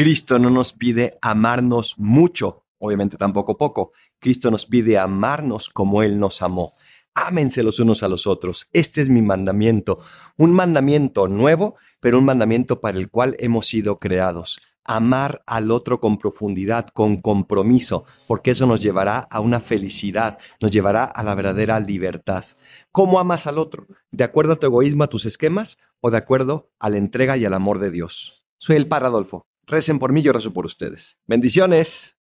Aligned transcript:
Cristo 0.00 0.38
no 0.38 0.48
nos 0.48 0.72
pide 0.72 1.18
amarnos 1.20 1.96
mucho, 1.98 2.64
obviamente 2.78 3.18
tampoco 3.18 3.58
poco. 3.58 3.90
Cristo 4.18 4.50
nos 4.50 4.64
pide 4.64 4.96
amarnos 4.96 5.68
como 5.68 6.02
Él 6.02 6.18
nos 6.18 6.40
amó. 6.40 6.72
Ámense 7.12 7.62
los 7.62 7.80
unos 7.80 8.02
a 8.02 8.08
los 8.08 8.26
otros. 8.26 8.70
Este 8.72 9.02
es 9.02 9.10
mi 9.10 9.20
mandamiento. 9.20 9.98
Un 10.38 10.52
mandamiento 10.52 11.28
nuevo, 11.28 11.74
pero 12.00 12.16
un 12.16 12.24
mandamiento 12.24 12.80
para 12.80 12.96
el 12.96 13.10
cual 13.10 13.36
hemos 13.40 13.66
sido 13.66 13.98
creados. 13.98 14.62
Amar 14.84 15.42
al 15.44 15.70
otro 15.70 16.00
con 16.00 16.16
profundidad, 16.16 16.86
con 16.86 17.20
compromiso, 17.20 18.06
porque 18.26 18.52
eso 18.52 18.64
nos 18.64 18.80
llevará 18.80 19.18
a 19.18 19.40
una 19.40 19.60
felicidad, 19.60 20.38
nos 20.62 20.70
llevará 20.70 21.04
a 21.04 21.22
la 21.22 21.34
verdadera 21.34 21.78
libertad. 21.78 22.46
¿Cómo 22.90 23.20
amas 23.20 23.46
al 23.46 23.58
otro? 23.58 23.86
¿De 24.10 24.24
acuerdo 24.24 24.54
a 24.54 24.56
tu 24.56 24.64
egoísmo, 24.64 25.04
a 25.04 25.08
tus 25.08 25.26
esquemas 25.26 25.76
o 26.00 26.10
de 26.10 26.16
acuerdo 26.16 26.70
a 26.78 26.88
la 26.88 26.96
entrega 26.96 27.36
y 27.36 27.44
al 27.44 27.52
amor 27.52 27.80
de 27.80 27.90
Dios? 27.90 28.46
Soy 28.56 28.76
el 28.76 28.88
Padre 28.88 29.08
Adolfo. 29.08 29.49
Recen 29.70 30.00
por 30.00 30.12
mí, 30.12 30.20
yo 30.20 30.32
rezo 30.32 30.52
por 30.52 30.66
ustedes. 30.66 31.16
Bendiciones. 31.26 32.19